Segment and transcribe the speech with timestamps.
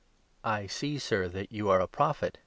[0.43, 2.39] I see, Sir, that you are a Prophet